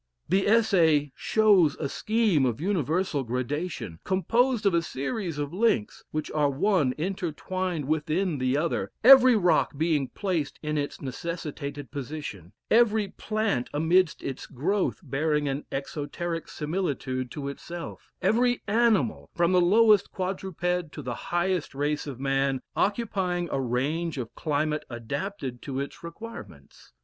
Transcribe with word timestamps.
The 0.27 0.47
Essay 0.47 1.11
shows 1.15 1.75
a 1.75 1.87
scheme 1.87 2.43
of 2.43 2.59
universal 2.59 3.23
gradation, 3.23 3.99
composed 4.03 4.65
of 4.65 4.73
a 4.73 4.81
series 4.81 5.37
of 5.37 5.53
links, 5.53 6.03
which 6.09 6.31
are 6.31 6.49
one 6.49 6.95
entwined 6.97 7.85
within 7.87 8.39
the 8.39 8.57
other 8.57 8.89
every 9.03 9.35
rock 9.35 9.77
being 9.77 10.07
placed 10.07 10.57
in 10.63 10.75
its 10.75 11.01
necessitated 11.01 11.91
position 11.91 12.53
every 12.71 13.09
plant 13.09 13.69
amidst 13.75 14.23
its 14.23 14.47
growth 14.47 15.01
bearing 15.03 15.47
an 15.47 15.65
exoteric 15.71 16.47
similitude 16.47 17.29
to 17.29 17.47
itself 17.47 18.09
every 18.23 18.63
animal, 18.65 19.29
from 19.35 19.51
the 19.51 19.61
lowest 19.61 20.11
quadruped 20.11 20.91
to 20.93 21.03
the 21.03 21.13
highest 21.29 21.75
race 21.75 22.07
of 22.07 22.19
man, 22.19 22.59
occupying 22.75 23.47
a 23.51 23.61
range 23.61 24.17
of 24.17 24.33
climate 24.33 24.83
adapted 24.89 25.61
to 25.61 25.79
its 25.79 26.03
requirements. 26.03 26.91